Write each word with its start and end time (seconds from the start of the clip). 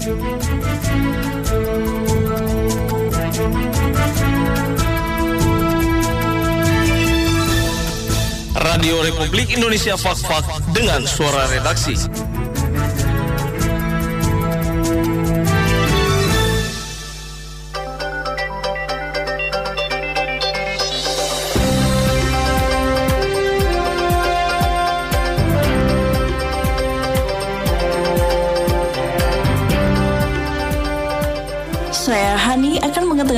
Radio 0.00 0.16
Republik 9.04 9.52
Indonesia 9.52 10.00
Fak-Fak 10.00 10.72
dengan 10.72 11.04
suara 11.04 11.44
redaksi. 11.52 12.00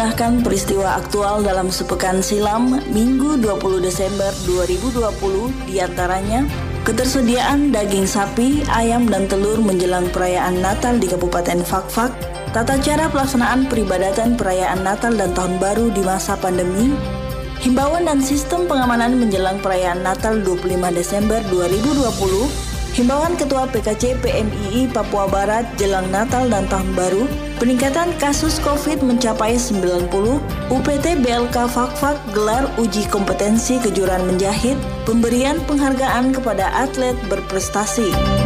Akan 0.03 0.11
mengetengahkan 0.11 0.43
peristiwa 0.43 0.89
aktual 0.99 1.37
dalam 1.47 1.71
sepekan 1.71 2.19
silam 2.19 2.83
Minggu 2.91 3.39
20 3.39 3.87
Desember 3.87 4.35
2020 4.51 5.71
di 5.71 5.79
antaranya 5.79 6.43
ketersediaan 6.83 7.71
daging 7.71 8.11
sapi, 8.11 8.67
ayam, 8.75 9.07
dan 9.07 9.31
telur 9.31 9.63
menjelang 9.63 10.11
perayaan 10.11 10.59
Natal 10.59 10.99
di 10.99 11.07
Kabupaten 11.07 11.63
Fakfak, 11.63 12.11
tata 12.51 12.83
cara 12.83 13.07
pelaksanaan 13.15 13.71
peribadatan 13.71 14.35
perayaan 14.35 14.83
Natal 14.83 15.15
dan 15.15 15.31
Tahun 15.39 15.63
Baru 15.63 15.95
di 15.95 16.03
masa 16.03 16.35
pandemi, 16.35 16.91
himbauan 17.63 18.03
dan 18.03 18.19
sistem 18.19 18.67
pengamanan 18.67 19.23
menjelang 19.23 19.63
perayaan 19.63 20.03
Natal 20.03 20.43
25 20.43 20.99
Desember 20.99 21.39
2020, 21.47 22.99
Himbauan 22.99 23.39
Ketua 23.39 23.71
PKC 23.71 24.19
PMII 24.19 24.91
Papua 24.91 25.31
Barat 25.31 25.65
jelang 25.79 26.11
Natal 26.11 26.51
dan 26.51 26.67
Tahun 26.67 26.91
Baru, 26.99 27.25
peningkatan 27.63 28.11
kasus 28.19 28.59
COVID 28.59 29.07
mencapai 29.07 29.55
90, 29.55 30.11
UPT 30.67 31.07
BLK 31.23 31.71
Fakfak 31.71 32.19
gelar 32.35 32.67
uji 32.75 33.07
kompetensi 33.07 33.79
kejuaraan 33.79 34.27
menjahit, 34.27 34.75
pemberian 35.07 35.63
penghargaan 35.71 36.35
kepada 36.35 36.75
atlet 36.75 37.15
berprestasi. 37.31 38.42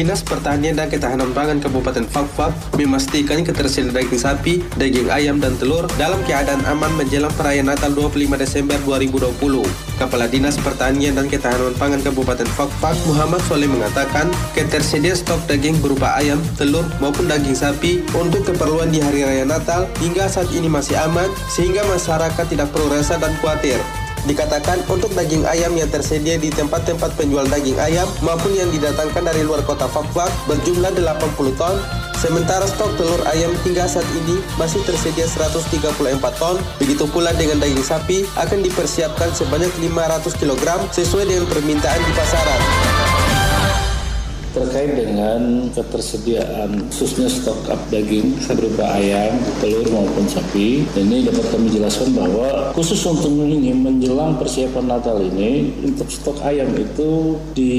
Dinas 0.00 0.24
Pertanian 0.24 0.80
dan 0.80 0.88
Ketahanan 0.88 1.28
Pangan 1.36 1.60
Kabupaten 1.60 2.08
Fakfak 2.08 2.56
memastikan 2.80 3.44
ketersediaan 3.44 3.92
daging 3.92 4.16
sapi, 4.16 4.64
daging 4.80 5.12
ayam, 5.12 5.36
dan 5.44 5.52
telur 5.60 5.84
dalam 6.00 6.16
keadaan 6.24 6.64
aman 6.64 6.88
menjelang 6.96 7.28
perayaan 7.36 7.68
Natal 7.68 7.92
25 7.92 8.32
Desember 8.40 8.80
2020. 8.88 9.60
Kepala 10.00 10.24
Dinas 10.24 10.56
Pertanian 10.56 11.20
dan 11.20 11.28
Ketahanan 11.28 11.76
Pangan 11.76 12.00
Kabupaten 12.00 12.48
Fakfak 12.48 12.96
Muhammad 13.04 13.44
Soleh 13.44 13.68
mengatakan 13.68 14.32
ketersediaan 14.56 15.20
stok 15.20 15.44
daging 15.44 15.76
berupa 15.84 16.16
ayam, 16.16 16.40
telur, 16.56 16.88
maupun 16.96 17.28
daging 17.28 17.52
sapi 17.52 18.00
untuk 18.16 18.48
keperluan 18.48 18.88
di 18.88 19.04
hari 19.04 19.28
raya 19.28 19.44
Natal 19.44 19.84
hingga 20.00 20.32
saat 20.32 20.48
ini 20.56 20.72
masih 20.72 20.96
aman 20.96 21.28
sehingga 21.52 21.84
masyarakat 21.84 22.48
tidak 22.48 22.72
perlu 22.72 22.88
resah 22.88 23.20
dan 23.20 23.36
khawatir. 23.44 23.76
Dikatakan 24.28 24.84
untuk 24.92 25.12
daging 25.16 25.48
ayam 25.48 25.72
yang 25.80 25.88
tersedia 25.88 26.36
di 26.36 26.52
tempat-tempat 26.52 27.16
penjual 27.16 27.48
daging 27.48 27.80
ayam 27.80 28.04
maupun 28.20 28.52
yang 28.52 28.68
didatangkan 28.68 29.24
dari 29.24 29.40
luar 29.40 29.64
kota 29.64 29.88
Fakfak 29.88 30.28
berjumlah 30.44 30.92
80 30.92 31.56
ton, 31.56 31.76
sementara 32.20 32.68
stok 32.68 33.00
telur 33.00 33.20
ayam 33.32 33.48
hingga 33.64 33.88
saat 33.88 34.06
ini 34.24 34.44
masih 34.60 34.84
tersedia 34.84 35.24
134 35.24 36.20
ton. 36.36 36.60
Begitu 36.76 37.08
pula 37.08 37.32
dengan 37.32 37.64
daging 37.64 37.80
sapi 37.80 38.28
akan 38.36 38.60
dipersiapkan 38.60 39.32
sebanyak 39.32 39.72
500 39.80 40.36
kg 40.36 40.64
sesuai 40.92 41.24
dengan 41.24 41.48
permintaan 41.48 42.00
di 42.04 42.12
pasaran 42.12 42.99
terkait 44.50 44.98
dengan 44.98 45.70
ketersediaan 45.70 46.90
khususnya 46.90 47.30
stok 47.30 47.70
up 47.70 47.80
daging 47.88 48.34
berupa 48.50 48.98
ayam, 48.98 49.38
telur 49.62 49.86
maupun 49.94 50.26
sapi. 50.26 50.84
Ini 50.90 51.30
dapat 51.30 51.46
kami 51.54 51.68
jelaskan 51.70 52.12
bahwa 52.12 52.74
khusus 52.74 52.98
untuk 53.06 53.30
ini 53.30 53.70
menjelang 53.72 54.36
persiapan 54.36 54.86
Natal 54.90 55.22
ini 55.22 55.70
untuk 55.86 56.10
stok 56.10 56.42
ayam 56.42 56.70
itu 56.74 57.38
di 57.54 57.74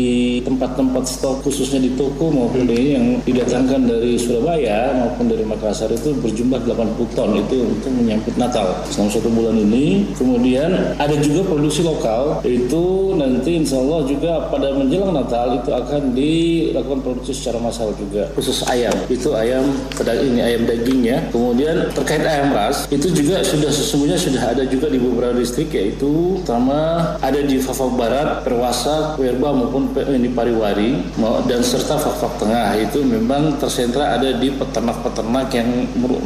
tempat-tempat 0.47 1.03
stok 1.05 1.43
khususnya 1.43 1.83
di 1.83 1.91
toko 1.99 2.31
maupun 2.31 2.65
di 2.65 2.95
yang 2.95 3.19
didatangkan 3.23 3.87
dari 3.87 4.15
Surabaya 4.15 4.95
maupun 4.95 5.27
dari 5.27 5.43
Makassar 5.43 5.91
itu 5.91 6.15
berjumlah 6.17 6.63
80 6.63 7.17
ton 7.17 7.31
itu 7.35 7.57
untuk 7.67 7.91
menyambut 7.91 8.35
Natal 8.39 8.67
selama 8.87 9.09
satu 9.11 9.29
bulan 9.29 9.55
ini. 9.59 10.07
Kemudian 10.15 10.71
ada 10.95 11.15
juga 11.19 11.51
produksi 11.51 11.83
lokal 11.83 12.39
itu 12.47 13.15
nanti 13.19 13.59
insya 13.59 13.77
Allah 13.81 14.01
juga 14.07 14.31
pada 14.47 14.73
menjelang 14.73 15.13
Natal 15.13 15.59
itu 15.59 15.69
akan 15.71 16.03
di 16.15 16.31
dilakukan 16.69 17.01
produksi 17.01 17.33
secara 17.33 17.57
massal 17.57 17.89
juga 17.97 18.29
khusus 18.37 18.61
ayam. 18.69 18.93
Itu 19.09 19.33
ayam 19.33 19.65
pedaging 19.97 20.37
ini 20.37 20.41
ayam 20.45 20.61
dagingnya. 20.69 21.17
Kemudian 21.33 21.89
terkait 21.97 22.21
ayam 22.21 22.53
ras 22.53 22.85
itu 22.93 23.09
juga 23.09 23.41
sudah 23.41 23.71
sesungguhnya 23.73 24.17
sudah 24.21 24.53
ada 24.53 24.63
juga 24.69 24.87
di 24.93 25.01
beberapa 25.01 25.33
distrik 25.33 25.73
yaitu 25.73 26.37
pertama 26.41 27.15
ada 27.19 27.41
di 27.41 27.57
Fafak 27.57 27.91
Barat 27.97 28.29
Perwasa 28.45 29.17
Werba 29.17 29.55
maupun 29.55 29.89
di 29.95 30.29
Pariwari 30.29 31.01
dan 31.49 31.61
serta 31.65 31.97
Fafak 31.97 32.37
Tengah. 32.37 32.77
Itu 32.77 33.01
memang 33.01 33.57
tersentra 33.57 34.15
ada 34.19 34.29
di 34.35 34.53
peternak-peternak 34.53 35.47
yang 35.55 35.69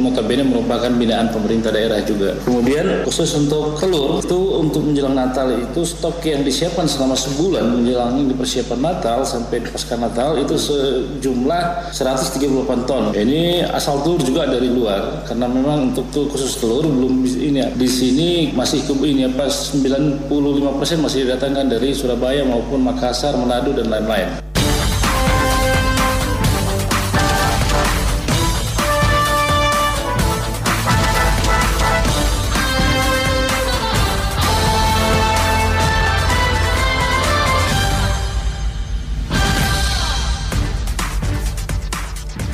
notabene 0.02 0.44
merupakan 0.44 0.90
binaan 0.90 1.30
pemerintah 1.30 1.70
daerah 1.72 2.02
juga. 2.02 2.34
Kemudian 2.44 3.06
khusus 3.06 3.30
untuk 3.38 3.78
telur 3.78 4.20
itu 4.20 4.38
untuk 4.58 4.82
menjelang 4.82 5.14
Natal 5.14 5.48
itu 5.54 5.86
stok 5.86 6.20
yang 6.26 6.42
disiapkan 6.42 6.84
selama 6.84 7.14
sebulan 7.14 7.64
menjelang 7.70 8.26
persiapan 8.34 8.80
Natal 8.82 9.22
sampai 9.22 9.62
pasca 9.62 9.94
Natal 9.94 10.25
Natal 10.26 10.42
itu 10.42 10.58
sejumlah 10.58 11.94
138 11.94 12.90
ton. 12.90 13.14
Ini 13.14 13.62
asal 13.70 14.02
telur 14.02 14.18
juga 14.26 14.42
dari 14.50 14.66
luar 14.66 15.22
karena 15.22 15.46
memang 15.46 15.94
untuk 15.94 16.02
tuh 16.10 16.26
khusus 16.26 16.58
telur 16.58 16.82
belum 16.82 17.22
ini 17.22 17.62
di 17.78 17.86
sini 17.86 18.50
masih 18.50 18.82
ini 19.06 19.22
apa 19.22 19.46
95% 19.46 20.26
masih 20.98 21.30
didatangkan 21.30 21.70
dari 21.70 21.94
Surabaya 21.94 22.42
maupun 22.42 22.82
Makassar, 22.82 23.38
Manado 23.38 23.70
dan 23.70 23.86
lain-lain. 23.86 24.55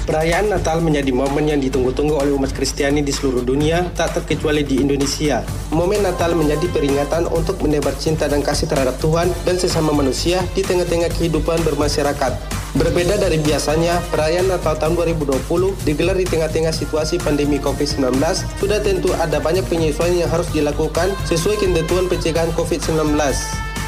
Perayaan 0.03 0.51
Natal 0.51 0.83
menjadi 0.83 1.15
momen 1.15 1.47
yang 1.47 1.63
ditunggu-tunggu 1.63 2.19
oleh 2.19 2.35
umat 2.35 2.51
Kristiani 2.51 3.07
di 3.07 3.15
seluruh 3.15 3.47
dunia, 3.47 3.87
tak 3.95 4.19
terkecuali 4.19 4.67
di 4.67 4.83
Indonesia. 4.83 5.47
Momen 5.71 6.03
Natal 6.03 6.35
menjadi 6.35 6.67
peringatan 6.75 7.31
untuk 7.31 7.63
menebar 7.63 7.95
cinta 7.95 8.27
dan 8.27 8.43
kasih 8.43 8.67
terhadap 8.67 8.99
Tuhan 8.99 9.31
dan 9.47 9.63
sesama 9.63 9.95
manusia 9.95 10.43
di 10.59 10.67
tengah-tengah 10.67 11.07
kehidupan 11.07 11.63
bermasyarakat. 11.63 12.35
Berbeda 12.75 13.15
dari 13.15 13.39
biasanya, 13.47 14.03
perayaan 14.11 14.51
Natal 14.51 14.75
tahun 14.75 14.99
2020 14.99 15.87
digelar 15.87 16.19
di 16.19 16.27
tengah-tengah 16.27 16.75
situasi 16.75 17.23
pandemi 17.23 17.63
COVID-19, 17.63 18.19
sudah 18.59 18.83
tentu 18.83 19.15
ada 19.23 19.39
banyak 19.39 19.63
penyesuaian 19.71 20.27
yang 20.27 20.31
harus 20.35 20.51
dilakukan 20.51 21.15
sesuai 21.31 21.63
ketentuan 21.63 22.11
pencegahan 22.11 22.51
COVID-19. 22.59 23.15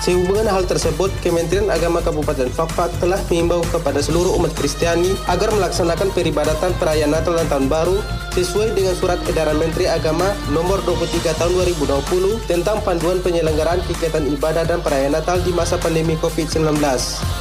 Sehubungan 0.02 0.50
hal 0.50 0.66
tersebut, 0.66 1.12
Kementerian 1.22 1.70
Agama 1.70 2.02
Kabupaten 2.02 2.50
Fakfak 2.50 2.90
telah 2.98 3.20
mengimbau 3.30 3.62
kepada 3.70 4.02
seluruh 4.02 4.34
umat 4.40 4.50
Kristiani 4.56 5.14
agar 5.30 5.54
melaksanakan 5.54 6.10
peribadatan 6.10 6.74
perayaan 6.80 7.14
Natal 7.14 7.38
dan 7.38 7.46
Tahun 7.46 7.66
Baru 7.70 8.02
sesuai 8.34 8.74
dengan 8.74 8.98
surat 8.98 9.22
edaran 9.30 9.54
Menteri 9.54 9.86
Agama 9.86 10.34
nomor 10.50 10.82
23 10.82 11.38
tahun 11.38 11.54
2020 11.78 12.50
tentang 12.50 12.82
panduan 12.82 13.22
penyelenggaraan 13.22 13.78
kegiatan 13.86 14.26
ibadah 14.26 14.66
dan 14.66 14.82
perayaan 14.82 15.14
Natal 15.14 15.38
di 15.38 15.54
masa 15.54 15.78
pandemi 15.78 16.18
COVID-19. 16.18 16.82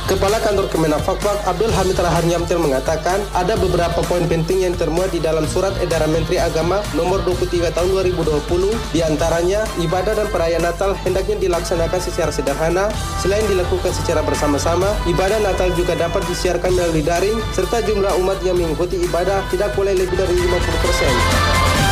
Kepala 0.06 0.38
Kantor 0.44 0.70
Kemenak 0.70 1.02
Fakfak 1.02 1.42
Abdul 1.50 1.74
Hamid 1.74 1.98
Rahar 1.98 2.22
Nyamtil 2.28 2.62
mengatakan 2.62 3.24
ada 3.34 3.58
beberapa 3.58 4.06
poin 4.06 4.22
penting 4.30 4.68
yang 4.68 4.76
termuat 4.78 5.10
di 5.10 5.18
dalam 5.18 5.50
surat 5.50 5.74
edaran 5.82 6.14
Menteri 6.14 6.38
Agama 6.38 6.86
nomor 6.94 7.26
23 7.26 7.74
tahun 7.74 7.90
2020 8.14 8.94
di 8.94 9.00
antaranya 9.02 9.66
ibadah 9.82 10.14
dan 10.14 10.28
perayaan 10.30 10.68
Natal 10.68 10.94
hendaknya 11.02 11.42
dilaksanakan 11.42 12.00
secara 12.04 12.30
sederhana 12.44 12.92
selain 13.24 13.48
dilakukan 13.48 13.96
secara 13.96 14.20
bersama-sama, 14.20 14.92
ibadah 15.08 15.40
Natal 15.40 15.72
juga 15.80 15.96
dapat 15.96 16.28
disiarkan 16.28 16.76
melalui 16.76 17.00
daring, 17.00 17.40
serta 17.56 17.80
jumlah 17.88 18.20
umat 18.20 18.44
yang 18.44 18.60
mengikuti 18.60 19.00
ibadah 19.00 19.40
tidak 19.48 19.72
boleh 19.80 19.96
lebih 19.96 20.20
dari 20.20 20.36
50%. 20.36 21.83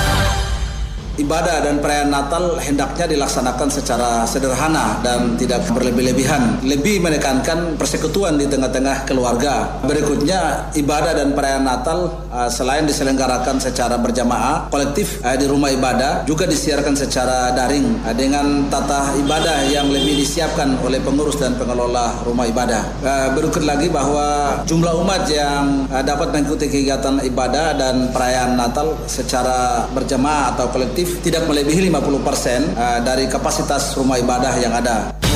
Ibadah 1.21 1.61
dan 1.61 1.77
perayaan 1.77 2.09
Natal 2.09 2.57
hendaknya 2.57 3.05
dilaksanakan 3.05 3.69
secara 3.69 4.25
sederhana 4.25 4.97
dan 5.05 5.37
tidak 5.37 5.63
berlebih-lebihan. 5.69 6.59
Lebih 6.65 7.05
menekankan 7.05 7.77
persekutuan 7.77 8.41
di 8.41 8.49
tengah-tengah 8.49 9.05
keluarga. 9.05 9.79
Berikutnya, 9.85 10.73
ibadah 10.73 11.13
dan 11.13 11.37
perayaan 11.37 11.65
Natal 11.65 12.25
uh, 12.33 12.49
selain 12.49 12.89
diselenggarakan 12.89 13.61
secara 13.61 14.01
berjamaah, 14.01 14.73
kolektif 14.73 15.21
uh, 15.21 15.37
di 15.37 15.45
rumah 15.45 15.69
ibadah 15.69 16.25
juga 16.25 16.49
disiarkan 16.49 16.97
secara 16.97 17.53
daring 17.53 18.01
uh, 18.01 18.15
dengan 18.17 18.67
tata 18.67 19.13
ibadah 19.21 19.69
yang 19.69 19.87
lebih 19.93 20.17
disiapkan 20.17 20.81
oleh 20.81 20.97
pengurus 21.03 21.37
dan 21.37 21.53
pengelola 21.55 22.23
rumah 22.25 22.47
ibadah. 22.47 22.83
Berikut 23.35 23.63
lagi 23.65 23.87
bahwa 23.91 24.61
jumlah 24.65 24.93
umat 25.03 25.27
yang 25.27 25.85
dapat 26.05 26.31
mengikuti 26.31 26.71
kegiatan 26.71 27.19
ibadah 27.25 27.75
dan 27.75 28.09
perayaan 28.09 28.55
Natal 28.55 28.95
secara 29.05 29.85
berjamaah 29.91 30.55
atau 30.55 30.71
kolektif 30.71 31.10
tidak 31.19 31.43
melebihi 31.51 31.91
50% 31.91 31.91
eh, 31.91 32.99
dari 33.03 33.27
kapasitas 33.27 33.99
rumah 33.99 34.15
ibadah 34.15 34.53
yang 34.63 34.71
ada. 34.71 35.30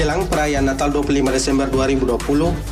Jelang 0.00 0.24
perayaan 0.32 0.64
Natal 0.64 0.88
25 0.88 1.28
Desember 1.28 1.68
2020 1.68 2.16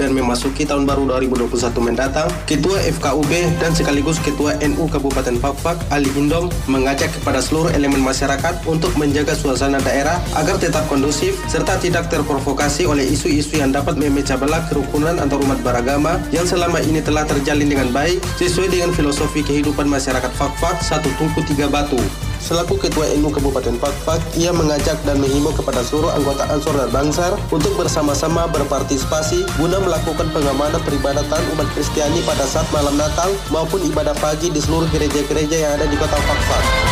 dan 0.01 0.17
memasuki 0.17 0.65
tahun 0.65 0.89
baru 0.89 1.21
2021 1.21 1.61
mendatang, 1.77 2.25
Ketua 2.49 2.81
FKUB 2.89 3.61
dan 3.61 3.77
sekaligus 3.77 4.17
Ketua 4.17 4.57
NU 4.65 4.89
Kabupaten 4.89 5.37
Fakfak, 5.37 5.77
Ali 5.93 6.09
Hindom, 6.17 6.49
mengajak 6.73 7.13
kepada 7.13 7.45
seluruh 7.45 7.69
elemen 7.77 8.01
masyarakat 8.01 8.65
untuk 8.65 8.97
menjaga 8.97 9.37
suasana 9.37 9.77
daerah 9.85 10.17
agar 10.41 10.57
tetap 10.57 10.89
kondusif 10.89 11.37
serta 11.53 11.77
tidak 11.77 12.09
terprovokasi 12.09 12.89
oleh 12.89 13.05
isu-isu 13.05 13.61
yang 13.61 13.77
dapat 13.77 14.01
memecah 14.01 14.41
belah 14.41 14.65
kerukunan 14.73 15.21
antar 15.21 15.37
umat 15.45 15.61
beragama 15.61 16.17
yang 16.33 16.49
selama 16.49 16.81
ini 16.81 17.05
telah 17.05 17.29
terjalin 17.29 17.69
dengan 17.69 17.93
baik 17.93 18.25
sesuai 18.41 18.73
dengan 18.73 18.89
filosofi 18.97 19.45
kehidupan 19.45 19.85
masyarakat 19.85 20.33
Fakfak 20.33 20.81
satu 20.81 21.13
tungku 21.21 21.45
tiga 21.45 21.69
batu. 21.69 22.01
Selaku 22.39 22.79
Ketua 22.79 23.11
NU 23.19 23.29
Kabupaten 23.29 23.77
Fakfak, 23.77 24.23
ia 24.39 24.55
mengajak 24.55 24.97
dan 25.03 25.19
menghimbau 25.19 25.53
kepada 25.53 25.83
seluruh 25.83 26.15
anggota 26.15 26.47
Ansor 26.49 26.75
dan 26.79 26.91
Bangsar 26.95 27.35
untuk 27.51 27.75
bersama-sama 27.75 28.47
berpartisipasi 28.49 29.45
guna 29.59 29.83
melakukan 29.83 30.31
pengamanan 30.31 30.81
peribadatan 30.87 31.43
umat 31.59 31.69
Kristiani 31.75 32.23
pada 32.25 32.47
saat 32.47 32.67
malam 32.71 32.97
Natal 32.97 33.35
maupun 33.51 33.83
ibadah 33.85 34.15
pagi 34.23 34.49
di 34.49 34.63
seluruh 34.63 34.87
gereja-gereja 34.95 35.57
yang 35.69 35.73
ada 35.77 35.87
di 35.91 35.97
kota 35.99 36.17
Fakfak. 36.17 36.88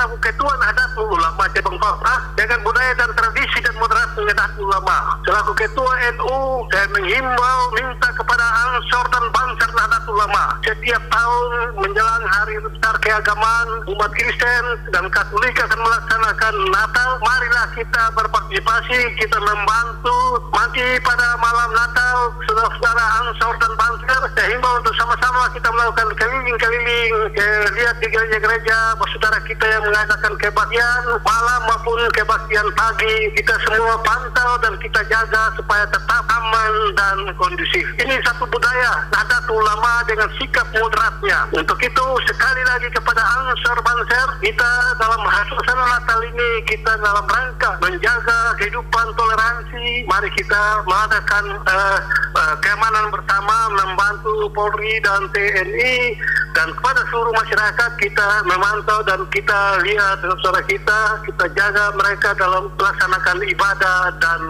Selaku 0.00 0.16
Ketua 0.32 0.48
Nahdlatul 0.56 1.12
Ulama 1.12 1.44
Cabang 1.52 1.76
Fakfak 1.76 2.32
dengan 2.32 2.64
budaya 2.64 2.96
dan 2.96 3.12
tradisi 3.12 3.60
dan 3.60 3.76
moderat 3.76 4.08
Nahdlatul 4.16 4.64
Ulama. 4.64 5.12
Selaku 5.28 5.52
Ketua 5.52 5.92
NU, 6.16 6.64
saya 6.72 6.88
menghimbau 6.88 7.60
minta 7.76 8.08
kepada 8.16 8.46
Ansor 8.64 9.04
dan 9.12 9.28
Bangsar 9.28 9.68
Nahdlatul 9.76 10.16
Ulama 10.16 10.56
setiap 10.64 11.04
tahun 11.12 11.48
menjelang 11.84 12.24
hari 12.32 12.56
besar 12.64 12.96
keagamaan 13.04 13.68
umat 13.92 14.08
Kristen 14.16 14.64
dan 14.88 15.04
Katolik 15.12 15.52
akan 15.68 15.80
melaksanakan 15.84 16.54
Natal. 16.72 17.10
Marilah 17.20 17.68
kita 17.76 18.02
berpartisipasi, 18.16 19.20
kita 19.20 19.36
membantu. 19.36 20.40
Nanti 20.56 20.96
pada 21.04 21.36
malam 21.44 21.76
Natal, 21.76 22.32
saudara-saudara 22.48 23.04
Ansor 23.20 23.52
dan 23.60 23.72
Bangsar, 23.76 24.22
saya 24.32 24.48
himbau 24.48 24.80
untuk 24.80 24.96
sama-sama 24.96 25.44
kita 25.52 25.68
melakukan 25.68 26.08
keliling-keliling, 26.16 27.12
ke 27.36 27.48
lihat 27.76 28.00
di 28.00 28.08
gereja-gereja, 28.08 28.96
saudara 29.20 29.36
kita 29.44 29.66
yang 29.66 29.89
mengadakan 29.90 30.38
kebaktian 30.38 31.02
malam 31.26 31.60
maupun 31.66 31.98
kebaktian 32.14 32.66
pagi. 32.78 33.34
Kita 33.34 33.54
semua 33.66 33.98
pantau 34.06 34.54
dan 34.62 34.78
kita 34.78 35.02
jaga 35.10 35.50
supaya 35.58 35.82
tetap 35.90 36.22
aman 36.30 36.72
dan 36.94 37.16
kondusif. 37.34 37.82
Ini 37.98 38.14
satu 38.22 38.46
budaya 38.46 39.02
Nahdlatul 39.10 39.58
Ulama 39.58 40.06
dengan 40.06 40.30
sikap 40.38 40.70
moderatnya. 40.70 41.50
Untuk 41.50 41.74
itu 41.82 42.06
sekali 42.30 42.62
lagi 42.70 42.86
kepada 42.94 43.18
Ansor 43.18 43.78
Banser, 43.82 44.28
kita 44.38 44.70
dalam 45.02 45.22
suasana 45.50 45.84
Natal 45.98 46.22
ini 46.22 46.48
kita 46.70 46.92
dalam 47.02 47.26
rangka 47.26 47.74
menjaga 47.82 48.54
kehidupan 48.62 49.06
toleransi. 49.18 50.06
Mari 50.06 50.30
kita 50.38 50.86
mengadakan 50.86 51.44
uh, 51.66 51.98
uh, 52.38 52.54
keamanan 52.62 53.10
bersama, 53.10 53.56
membantu 53.74 54.46
Polri 54.54 55.02
dan 55.02 55.26
TNI 55.34 56.14
dan 56.54 56.68
kepada 56.74 57.02
seluruh 57.10 57.34
masyarakat 57.36 57.90
kita 58.00 58.28
memantau 58.48 58.98
dan 59.06 59.20
kita 59.30 59.60
lihat 59.86 60.18
saudara 60.42 60.62
kita, 60.66 60.98
kita 61.28 61.44
jaga 61.54 61.94
mereka 61.94 62.34
dalam 62.34 62.70
melaksanakan 62.74 63.38
ibadah 63.46 63.98
dan 64.18 64.40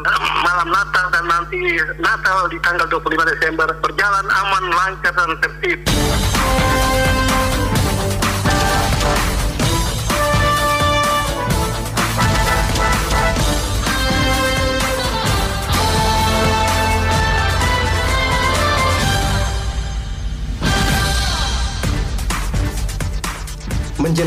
malam 0.40 0.68
Natal 0.70 1.06
dan 1.12 1.24
nanti 1.28 1.60
Natal 2.00 2.48
di 2.48 2.58
tanggal 2.64 2.86
25 2.88 3.32
Desember 3.36 3.68
berjalan 3.84 4.26
aman, 4.28 4.64
lancar 4.72 5.12
dan 5.12 5.30
tertib. 5.44 5.78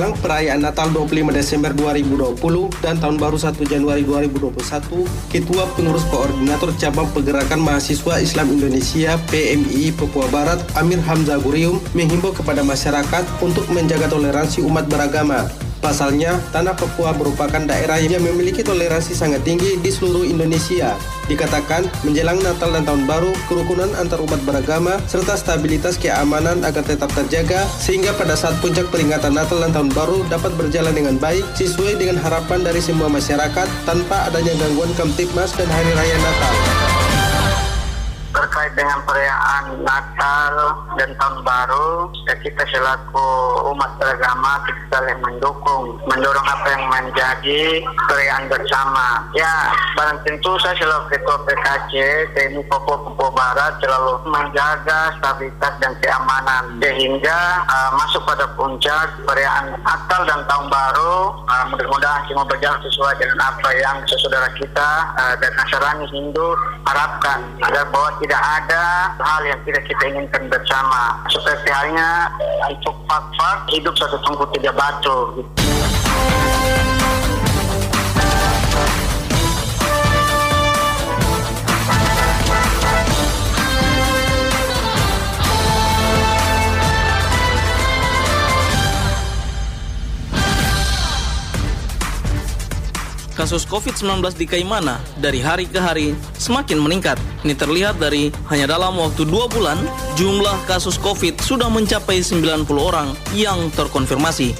Menjelang 0.04 0.20
perayaan 0.20 0.60
Natal 0.60 0.92
25 0.92 1.32
Desember 1.32 1.72
2020 1.72 2.36
dan 2.84 3.00
Tahun 3.00 3.16
Baru 3.16 3.40
1 3.40 3.56
Januari 3.64 4.04
2021, 4.04 4.52
Ketua 5.32 5.64
Pengurus 5.80 6.04
Koordinator 6.12 6.76
Cabang 6.76 7.08
Pergerakan 7.16 7.64
Mahasiswa 7.64 8.20
Islam 8.20 8.52
Indonesia 8.52 9.16
PMI 9.32 9.96
Papua 9.96 10.28
Barat 10.28 10.60
Amir 10.76 11.00
Hamzah 11.08 11.40
Gurium 11.40 11.80
menghimbau 11.96 12.36
kepada 12.36 12.68
masyarakat 12.68 13.24
untuk 13.40 13.64
menjaga 13.72 14.12
toleransi 14.12 14.60
umat 14.68 14.92
beragama 14.92 15.48
Pasalnya, 15.84 16.40
tanah 16.56 16.80
Papua 16.80 17.12
merupakan 17.12 17.60
daerah 17.60 18.00
yang 18.00 18.24
memiliki 18.24 18.64
toleransi 18.64 19.12
sangat 19.12 19.44
tinggi 19.44 19.76
di 19.84 19.92
seluruh 19.92 20.24
Indonesia. 20.24 20.96
Dikatakan, 21.28 21.84
menjelang 22.08 22.40
Natal 22.40 22.72
dan 22.72 22.88
Tahun 22.88 23.04
Baru, 23.04 23.36
kerukunan 23.52 23.92
antar 24.00 24.24
umat 24.24 24.40
beragama 24.48 24.96
serta 25.12 25.36
stabilitas 25.36 26.00
keamanan 26.00 26.64
akan 26.64 26.84
tetap 26.88 27.12
terjaga 27.12 27.68
sehingga 27.84 28.16
pada 28.16 28.40
saat 28.40 28.56
puncak 28.63 28.88
peringatan 28.96 29.36
Natal 29.36 29.60
dan 29.60 29.75
Tahun 29.75 29.92
Baru 29.92 30.24
dapat 30.32 30.56
berjalan 30.56 30.96
dengan 30.96 31.20
baik 31.20 31.44
sesuai 31.60 32.00
dengan 32.00 32.16
harapan 32.16 32.63
dari 32.63 32.80
semua 32.80 33.12
masyarakat 33.12 33.68
tanpa 33.84 34.32
adanya 34.32 34.56
gangguan 34.56 34.96
Kamtipmas 34.96 35.52
dan 35.60 35.68
Hari 35.68 35.92
Raya 36.00 36.18
Natal 36.24 37.02
dengan 38.74 39.00
perayaan 39.06 39.82
Natal 39.86 40.53
dan 40.98 41.10
Tahun 41.18 41.38
Baru, 41.46 42.10
ya 42.30 42.36
kita 42.42 42.63
selaku 42.70 43.27
umat 43.74 43.92
beragama 44.01 44.62
kita 44.65 44.84
saling 44.94 45.20
mendukung, 45.25 45.98
mendorong 46.06 46.48
apa 46.48 46.68
yang 46.70 46.86
menjadi 46.89 47.82
perayaan 48.06 48.46
bersama. 48.50 49.25
Ya, 49.34 49.74
barang 49.98 50.22
tentu 50.25 50.53
saya 50.62 50.77
selaku 50.77 51.06
Ketua 51.13 51.38
PKC 51.46 51.92
TNI 52.34 52.62
Papua 52.70 52.98
Papua 53.06 53.30
Barat 53.34 53.77
selalu 53.82 54.22
menjaga 54.30 55.13
stabilitas 55.20 55.74
dan 55.82 55.94
keamanan 56.01 56.77
sehingga 56.82 57.65
uh, 57.70 57.89
masuk 57.98 58.22
pada 58.25 58.50
puncak 58.58 59.13
perayaan 59.25 59.77
Natal 59.82 60.22
dan 60.25 60.42
Tahun 60.46 60.68
Baru 60.70 61.34
uh, 61.46 61.65
mudah-mudahan 61.70 62.24
semua 62.25 62.46
berjalan 62.48 62.80
sesuai 62.86 63.13
dengan 63.20 63.39
apa 63.46 63.70
yang 63.77 63.98
saudara 64.08 64.50
kita 64.56 64.89
uh, 65.20 65.34
dan 65.38 65.51
Nasrani 65.60 66.06
Hindu 66.10 66.56
harapkan 66.88 67.39
agar 67.68 67.84
bahwa 67.92 68.10
tidak 68.24 68.42
ada 68.42 68.62
hal 68.72 69.41
yang 69.43 69.60
tidak 69.67 69.84
kita 69.89 70.03
inginkan 70.13 70.48
bersama. 70.48 71.20
Seperti 71.27 71.70
halnya 71.74 72.32
untuk 72.70 72.96
fak-fak 73.10 73.67
hidup 73.74 73.96
satu 73.98 74.17
tungku 74.24 74.46
tiga 74.55 74.72
batu. 74.72 75.43
Kasus 93.34 93.66
COVID-19 93.66 94.22
di 94.38 94.46
Kaimana 94.46 95.02
dari 95.20 95.42
hari 95.42 95.66
ke 95.66 95.82
hari 95.82 96.13
semakin 96.38 96.80
meningkat. 96.80 97.18
Ini 97.42 97.58
terlihat 97.58 97.98
dari 97.98 98.30
hanya 98.50 98.70
dalam 98.70 98.98
waktu 98.98 99.25
dua 99.25 99.50
bulan, 99.50 99.78
jumlah 100.16 100.66
kasus 100.70 100.96
COVID 101.02 101.42
sudah 101.42 101.68
mencapai 101.68 102.22
90 102.22 102.70
orang 102.78 103.12
yang 103.34 103.70
terkonfirmasi. 103.74 104.54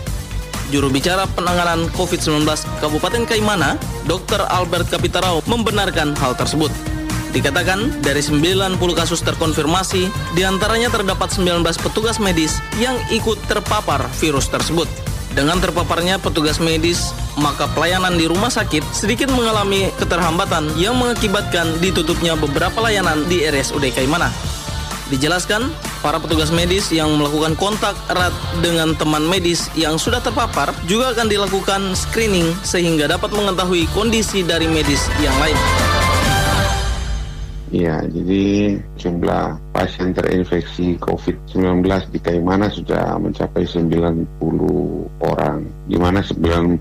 Juru 0.74 0.89
bicara 0.89 1.30
penanganan 1.38 1.86
COVID-19 1.94 2.50
Kabupaten 2.82 3.24
Kaimana, 3.30 3.77
Dr. 4.10 4.42
Albert 4.50 4.89
Kapitarau, 4.89 5.46
membenarkan 5.46 6.18
hal 6.18 6.34
tersebut. 6.34 6.74
Dikatakan 7.34 8.01
dari 8.06 8.22
90 8.22 8.77
kasus 8.94 9.25
terkonfirmasi, 9.25 10.10
di 10.38 10.42
antaranya 10.46 10.94
terdapat 10.94 11.34
19 11.34 11.65
petugas 11.82 12.22
medis 12.22 12.62
yang 12.77 12.94
ikut 13.10 13.42
terpapar 13.50 14.06
virus 14.22 14.50
tersebut. 14.50 14.86
Dengan 15.34 15.58
terpaparnya 15.58 16.22
petugas 16.22 16.62
medis, 16.62 17.10
maka 17.34 17.66
pelayanan 17.74 18.13
di 18.13 18.30
rumah 18.30 18.54
sakit 18.54 18.86
sedikit 18.94 19.34
mengalami 19.34 19.90
keterhambatan 19.98 20.78
yang 20.78 20.94
mengakibatkan 20.94 21.74
ditutupnya 21.82 22.38
beberapa 22.38 22.78
layanan 22.78 23.25
di 23.25 23.42
RSUD 23.42 23.98
Kaimana. 23.98 24.30
Dijelaskan, 25.10 25.74
para 26.06 26.22
petugas 26.22 26.54
medis 26.54 26.94
yang 26.94 27.18
melakukan 27.18 27.58
kontak 27.58 27.98
erat 28.13 28.34
dengan 28.62 28.94
teman 28.94 29.25
medis 29.25 29.74
yang 29.74 29.98
sudah 29.98 30.22
terpapar 30.22 30.70
juga 30.86 31.18
akan 31.18 31.25
dilakukan 31.25 31.98
screening 31.98 32.54
sehingga 32.62 33.10
dapat 33.10 33.34
mengetahui 33.34 33.90
kondisi 33.90 34.46
dari 34.46 34.70
medis 34.70 35.10
yang 35.18 35.34
lain. 35.42 35.58
Ya, 37.74 38.06
jadi 38.06 38.77
jumlah 39.01 39.58
pasien 39.74 40.13
terinfeksi 40.13 40.94
COVID-19 41.01 41.82
di 42.13 42.22
Kaimana 42.22 42.70
sudah 42.70 43.18
mencapai 43.18 43.65
90 43.65 44.30
orang, 45.18 45.65
di 45.89 45.98
mana 45.98 46.22
90 46.22 46.77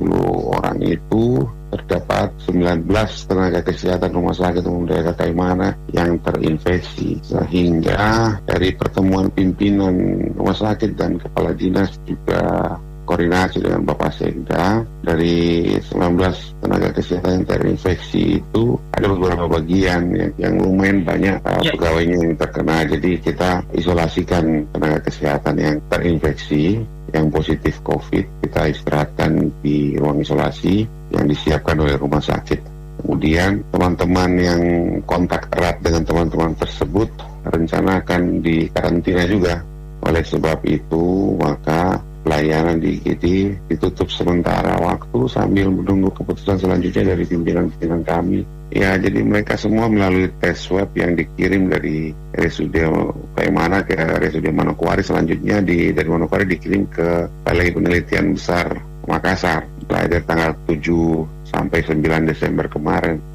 orang 0.53 0.77
itu 0.85 1.49
terdapat 1.73 2.37
19 2.45 2.85
tenaga 3.25 3.65
kesehatan 3.65 4.13
rumah 4.13 4.37
sakit 4.37 4.61
umum 4.69 4.85
daerah 4.85 5.17
Kaimana 5.17 5.73
yang 5.97 6.21
terinfeksi. 6.21 7.25
Sehingga 7.25 8.37
dari 8.45 8.77
pertemuan 8.77 9.33
pimpinan 9.33 9.97
rumah 10.37 10.53
sakit 10.53 10.93
dan 10.93 11.17
kepala 11.17 11.57
dinas 11.57 11.97
juga 12.05 12.77
koordinasi 13.05 13.59
dengan 13.63 13.83
Bapak 13.87 14.13
Sekda 14.15 14.87
dari 15.03 15.67
19 15.79 16.63
tenaga 16.63 16.89
kesehatan 16.95 17.43
yang 17.43 17.47
terinfeksi 17.47 18.39
itu 18.39 18.79
ada 18.95 19.07
beberapa 19.11 19.45
bagian 19.51 20.15
yang, 20.15 20.33
yang 20.39 20.55
lumayan 20.63 21.03
banyak 21.03 21.37
uh, 21.43 21.61
ya. 21.61 21.73
pegawainya 21.75 22.17
yang 22.23 22.35
terkena. 22.39 22.77
Jadi 22.87 23.11
kita 23.19 23.51
isolasikan 23.75 24.45
tenaga 24.71 24.99
kesehatan 25.03 25.55
yang 25.59 25.77
terinfeksi 25.91 26.81
yang 27.13 27.29
positif 27.29 27.77
COVID 27.85 28.25
kita 28.47 28.73
istirahatkan 28.73 29.53
di 29.61 30.01
ruang 30.01 30.25
isolasi 30.25 30.89
yang 31.13 31.29
disiapkan 31.29 31.77
oleh 31.77 31.97
rumah 32.01 32.23
sakit. 32.23 32.73
Kemudian 33.03 33.61
teman-teman 33.75 34.31
yang 34.39 34.63
kontak 35.05 35.51
erat 35.59 35.83
dengan 35.83 36.07
teman-teman 36.07 36.53
tersebut 36.55 37.11
rencana 37.49 37.99
akan 38.01 38.41
dikarantina 38.41 39.27
juga. 39.27 39.59
Oleh 40.03 40.23
sebab 40.23 40.63
itu 40.67 41.35
maka 41.39 41.99
pelayanan 42.23 42.79
di 42.79 42.99
IGD 43.03 43.27
ditutup 43.69 44.09
sementara 44.09 44.79
waktu 44.79 45.27
sambil 45.27 45.69
menunggu 45.69 46.15
keputusan 46.15 46.63
selanjutnya 46.63 47.15
dari 47.15 47.25
pimpinan-pimpinan 47.27 48.03
kami. 48.07 48.47
Ya, 48.73 48.97
jadi 48.97 49.21
mereka 49.21 49.61
semua 49.61 49.85
melalui 49.91 50.33
tes 50.41 50.65
swab 50.65 50.97
yang 50.97 51.13
dikirim 51.13 51.69
dari 51.69 52.17
RSUD 52.33 52.73
kayak 53.37 53.53
mana 53.53 53.85
ke 53.85 53.93
RSUD 53.93 54.49
Manokwari 54.49 55.05
selanjutnya 55.05 55.61
di 55.61 55.93
dari 55.93 56.09
Manokwari 56.09 56.49
dikirim 56.49 56.89
ke 56.89 57.29
Balai 57.45 57.69
Penelitian 57.69 58.33
Besar 58.33 58.73
Makassar 59.05 59.67
mulai 59.93 60.09
dari 60.09 60.25
tanggal 60.25 60.57
7 60.65 61.53
sampai 61.53 61.79
9 61.85 62.31
Desember 62.31 62.65
kemarin. 62.71 63.32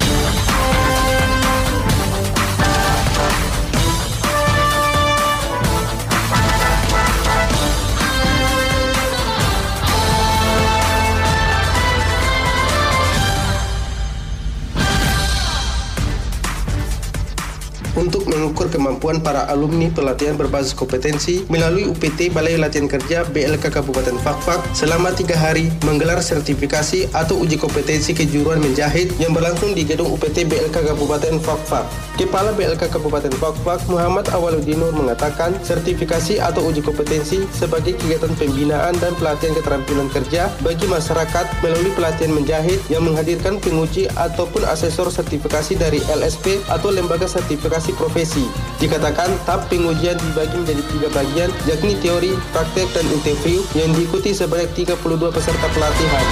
Kemampuan 18.88 19.20
para 19.20 19.44
alumni 19.52 19.92
pelatihan 19.92 20.32
berbasis 20.40 20.72
kompetensi 20.72 21.44
melalui 21.52 21.84
UPT 21.92 22.32
Balai 22.32 22.56
Latihan 22.56 22.88
Kerja 22.88 23.20
BLK 23.28 23.68
Kabupaten 23.68 24.16
Fakfak 24.16 24.64
selama 24.72 25.12
tiga 25.12 25.36
hari 25.36 25.68
menggelar 25.84 26.24
sertifikasi 26.24 27.12
atau 27.12 27.36
uji 27.36 27.60
kompetensi 27.60 28.16
kejuruan 28.16 28.64
menjahit 28.64 29.12
yang 29.20 29.36
berlangsung 29.36 29.76
di 29.76 29.84
gedung 29.84 30.08
UPT 30.16 30.48
BLK 30.48 30.88
Kabupaten 30.88 31.36
Fakfak. 31.36 31.84
Kepala 32.16 32.56
BLK 32.56 32.88
Kabupaten 32.88 33.28
Fakfak 33.36 33.84
Muhammad 33.92 34.32
Awaludinur 34.32 34.96
mengatakan 34.96 35.52
sertifikasi 35.60 36.40
atau 36.40 36.64
uji 36.64 36.80
kompetensi 36.80 37.44
sebagai 37.52 37.92
kegiatan 38.00 38.32
pembinaan 38.40 38.96
dan 39.04 39.12
pelatihan 39.20 39.52
keterampilan 39.52 40.08
kerja 40.16 40.48
bagi 40.64 40.88
masyarakat 40.88 41.44
melalui 41.60 41.92
pelatihan 41.92 42.32
menjahit 42.32 42.80
yang 42.88 43.04
menghadirkan 43.04 43.60
penguji 43.60 44.08
ataupun 44.16 44.64
asesor 44.64 45.12
sertifikasi 45.12 45.76
dari 45.76 46.00
LSP 46.08 46.64
atau 46.72 46.88
lembaga 46.88 47.28
sertifikasi 47.28 47.92
profesi. 47.92 48.48
Dikatakan 48.78 49.34
tahap 49.42 49.66
pengujian 49.66 50.14
dibagi 50.22 50.54
menjadi 50.54 50.82
tiga 50.94 51.08
bagian, 51.10 51.50
yakni 51.66 51.98
teori, 51.98 52.30
praktek, 52.54 52.86
dan 52.94 53.06
interview 53.10 53.58
yang 53.74 53.90
diikuti 53.90 54.30
sebanyak 54.30 54.70
32 54.72 55.34
peserta 55.34 55.66
pelatihan 55.74 56.26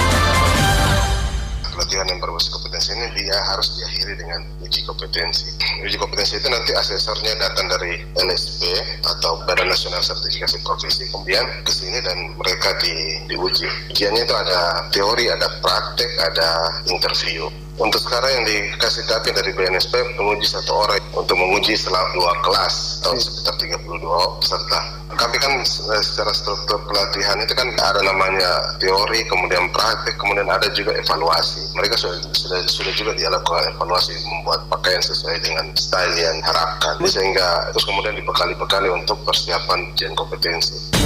pelatihan 1.77 2.09
yang 2.09 2.17
berbasis 2.17 2.49
kompetensi 2.49 2.89
ini 2.97 3.07
dia 3.13 3.37
harus 3.53 3.77
diakhiri 3.77 4.17
dengan 4.17 4.41
uji 4.65 4.81
kompetensi. 4.89 5.53
Uji 5.85 5.95
kompetensi 6.01 6.41
itu 6.41 6.49
nanti 6.49 6.73
asesornya 6.73 7.37
datang 7.37 7.69
dari 7.69 8.01
LSP 8.17 8.65
atau 9.05 9.39
Badan 9.45 9.69
Nasional 9.69 10.01
Sertifikasi 10.01 10.57
Profesi, 10.65 11.05
kemudian 11.13 11.45
ke 11.61 11.71
sini 11.71 12.01
dan 12.01 12.33
mereka 12.33 12.73
di, 12.81 13.21
diuji. 13.29 13.69
Ujiannya 13.93 14.25
itu 14.25 14.35
ada 14.35 14.89
teori, 14.89 15.29
ada 15.29 15.47
praktek, 15.61 16.11
ada 16.17 16.49
interview. 16.89 17.45
Untuk 17.77 18.01
sekarang 18.01 18.41
yang 18.41 18.45
dikasih 18.49 19.05
data 19.05 19.29
dari 19.29 19.53
BNSP 19.53 19.93
penguji 20.17 20.49
satu 20.49 20.73
orang 20.81 20.97
untuk 21.13 21.37
menguji 21.37 21.77
selama 21.77 22.09
dua 22.17 22.33
kelas 22.41 23.05
atau 23.05 23.13
sekitar 23.13 23.53
32 23.53 24.41
peserta. 24.41 24.79
Kami 25.13 25.37
kan 25.37 25.61
secara 25.61 26.33
struktur 26.33 26.81
pelatihan 26.89 27.37
itu 27.37 27.53
kan 27.53 27.69
ada 27.77 28.01
namanya 28.01 28.73
teori, 28.81 29.21
kemudian 29.29 29.69
praktik, 29.69 30.17
kemudian 30.17 30.49
ada 30.49 30.65
juga 30.73 30.97
evaluasi. 30.97 31.69
Mereka 31.77 31.93
sudah 32.01 32.17
sudah, 32.33 32.59
sudah 32.65 32.93
juga 32.97 33.13
dilakukan 33.13 33.69
evaluasi 33.77 34.25
membuat 34.25 34.65
pakaian 34.73 35.01
sesuai 35.05 35.37
dengan 35.45 35.69
style 35.77 36.17
yang 36.17 36.41
harapkan 36.41 36.97
sehingga 37.05 37.69
terus 37.77 37.85
kemudian 37.85 38.17
dibekali-bekali 38.17 38.89
untuk 38.89 39.21
persiapan 39.21 39.93
ujian 39.93 40.17
kompetensi. 40.17 40.97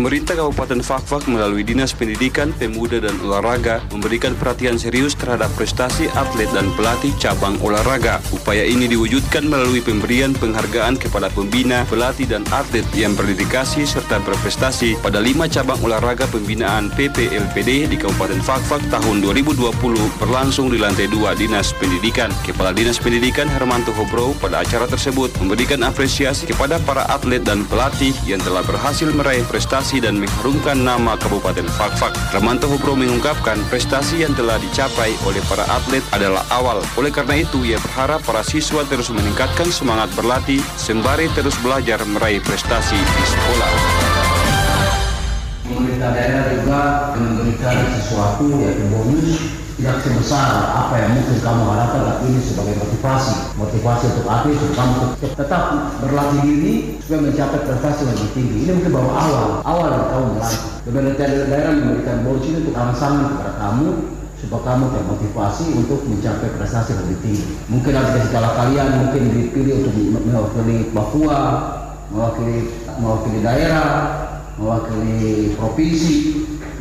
Pemerintah 0.00 0.32
Kabupaten 0.32 0.80
Fakfak 0.80 1.28
melalui 1.28 1.60
Dinas 1.60 1.92
Pendidikan, 1.92 2.56
Pemuda 2.56 3.04
dan 3.04 3.20
Olahraga 3.20 3.84
memberikan 3.92 4.32
perhatian 4.32 4.80
serius 4.80 5.12
terhadap 5.12 5.52
prestasi 5.60 6.08
atlet 6.16 6.48
dan 6.56 6.72
pelatih 6.72 7.12
cabang 7.20 7.60
olahraga. 7.60 8.16
Upaya 8.32 8.64
ini 8.64 8.88
diwujudkan 8.88 9.44
melalui 9.44 9.84
pemberian 9.84 10.32
penghargaan 10.32 10.96
kepada 10.96 11.28
pembina, 11.28 11.84
pelatih 11.84 12.24
dan 12.24 12.48
atlet 12.48 12.80
yang 12.96 13.12
berdedikasi 13.12 13.84
serta 13.84 14.24
berprestasi 14.24 14.96
pada 15.04 15.20
lima 15.20 15.44
cabang 15.52 15.76
olahraga 15.84 16.24
pembinaan 16.32 16.88
PPLPD 16.96 17.92
di 17.92 18.00
Kabupaten 18.00 18.40
Fakfak 18.40 18.80
tahun 18.88 19.20
2020 19.20 19.68
berlangsung 20.16 20.72
di 20.72 20.80
lantai 20.80 21.12
dua 21.12 21.36
Dinas 21.36 21.76
Pendidikan. 21.76 22.32
Kepala 22.48 22.72
Dinas 22.72 22.96
Pendidikan 22.96 23.52
Hermanto 23.52 23.92
Hobro 23.92 24.32
pada 24.40 24.64
acara 24.64 24.88
tersebut 24.88 25.28
memberikan 25.44 25.84
apresiasi 25.84 26.48
kepada 26.48 26.80
para 26.88 27.04
atlet 27.12 27.44
dan 27.44 27.68
pelatih 27.68 28.16
yang 28.24 28.40
telah 28.40 28.64
berhasil 28.64 29.12
meraih 29.12 29.44
prestasi 29.44 29.89
prestasi 29.90 30.06
dan 30.06 30.22
mengharumkan 30.22 30.78
nama 30.86 31.18
Kabupaten 31.18 31.66
Fakfak. 31.66 32.14
Ramanto 32.30 32.70
Hubro 32.70 32.94
mengungkapkan 32.94 33.58
prestasi 33.66 34.22
yang 34.22 34.30
telah 34.38 34.54
dicapai 34.62 35.18
oleh 35.26 35.42
para 35.50 35.66
atlet 35.66 35.98
adalah 36.14 36.46
awal. 36.54 36.78
Oleh 36.94 37.10
karena 37.10 37.42
itu, 37.42 37.66
ia 37.66 37.74
berharap 37.82 38.22
para 38.22 38.46
siswa 38.46 38.86
terus 38.86 39.10
meningkatkan 39.10 39.66
semangat 39.66 40.06
berlatih 40.14 40.62
sembari 40.78 41.26
terus 41.34 41.58
belajar 41.58 41.98
meraih 42.06 42.38
prestasi 42.38 42.94
di 42.94 43.24
sekolah. 43.34 43.70
Pemerintah 45.66 46.10
daerah 46.14 46.44
juga 46.54 46.82
memberikan 47.18 47.76
sesuatu 47.98 48.46
yaitu 48.62 48.86
bonus 48.94 49.59
tidak 49.80 49.96
sebesar 50.04 50.76
apa 50.76 50.92
yang 51.00 51.16
mungkin 51.16 51.40
kamu 51.40 51.62
harapkan 51.72 52.02
tapi 52.04 52.24
ini 52.28 52.40
sebagai 52.44 52.76
motivasi. 52.84 53.56
Motivasi 53.56 54.04
untuk 54.12 54.26
atlet 54.28 54.60
untuk 54.60 54.76
kamu 54.76 54.94
tetap 55.40 55.62
berlatih 56.04 56.40
diri 56.44 56.72
supaya 57.00 57.20
mencapai 57.24 57.60
prestasi 57.64 58.02
lebih 58.04 58.28
tinggi. 58.36 58.56
Ini 58.68 58.70
mungkin 58.76 58.92
baru 58.92 59.08
awal 59.08 59.44
awal 59.64 59.88
yang 59.88 60.06
kamu 60.12 60.26
melatih. 60.36 60.60
Pemerintah 60.84 61.26
daerah 61.48 61.72
memberikan 61.72 62.16
bonus 62.28 62.44
ini 62.44 62.56
untuk 62.60 62.76
rangsangan 62.76 63.24
kepada 63.32 63.52
kamu 63.56 63.88
supaya 64.36 64.62
kamu 64.68 64.84
termotivasi 64.92 65.64
untuk 65.72 66.00
mencapai 66.04 66.48
prestasi 66.60 66.90
lebih 67.00 67.16
tinggi. 67.24 67.44
Mungkin 67.72 67.92
ada 67.96 68.20
segala 68.20 68.48
kalian 68.60 68.88
mungkin 69.00 69.22
dipilih 69.32 69.74
untuk 69.80 69.94
mewakili 70.28 70.92
Papua 70.92 71.40
mewakili 72.12 72.68
mewakili 73.00 73.38
daerah 73.40 73.88
mewakili 74.60 75.56
provinsi 75.56 76.14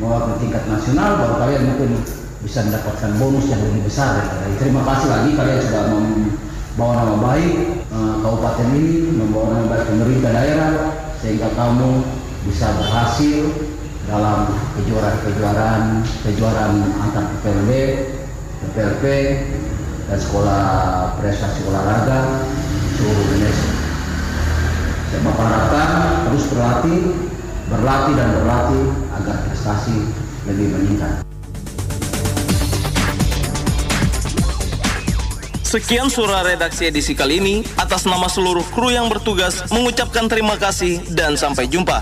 mewakili 0.02 0.36
tingkat 0.44 0.64
nasional 0.68 1.22
baru 1.22 1.36
kalian 1.38 1.64
mungkin 1.70 1.92
bisa 2.40 2.64
mendapatkan 2.64 3.12
bonus 3.20 3.52
yang 3.52 3.60
lebih 3.60 3.84
besar. 3.88 4.24
Terima 4.56 4.82
kasih 4.88 5.08
lagi 5.12 5.30
kalian 5.36 5.60
sudah 5.60 5.84
membawa 5.92 6.94
nama 7.04 7.16
baik 7.20 7.54
uh, 7.92 8.16
kabupaten 8.24 8.68
ini, 8.80 9.12
membawa 9.12 9.60
nama 9.60 9.66
baik 9.68 9.84
pemerintah 9.92 10.32
daerah, 10.32 10.72
sehingga 11.20 11.52
kamu 11.52 11.90
bisa 12.48 12.72
berhasil 12.80 13.40
dalam 14.08 14.50
kejuaraan-kejuaraan 14.80 16.02
kejuaraan 16.24 16.74
antar 16.98 17.24
PPLB, 17.44 17.72
PPLP, 18.64 19.06
dan 20.10 20.18
sekolah 20.18 20.64
prestasi 21.22 21.60
olahraga 21.70 22.48
seluruh 22.98 23.26
Indonesia. 23.36 23.72
Saya 25.10 25.26
harapkan 25.26 25.90
terus 26.30 26.44
berlatih, 26.54 27.02
berlatih 27.70 28.14
dan 28.18 28.30
berlatih 28.42 28.86
agar 29.14 29.36
prestasi 29.46 29.96
lebih 30.50 30.74
meningkat. 30.74 31.29
Sekian 35.70 36.10
surah 36.10 36.42
redaksi 36.42 36.90
edisi 36.90 37.14
kali 37.14 37.38
ini. 37.38 37.56
Atas 37.78 38.10
nama 38.10 38.26
seluruh 38.26 38.66
kru 38.74 38.90
yang 38.90 39.06
bertugas 39.06 39.70
mengucapkan 39.70 40.26
terima 40.26 40.58
kasih 40.58 40.98
dan 41.14 41.38
sampai 41.38 41.70
jumpa. 41.70 42.02